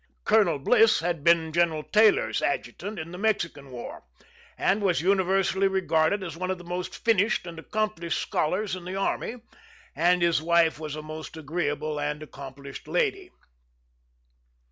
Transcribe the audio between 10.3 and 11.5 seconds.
wife was a most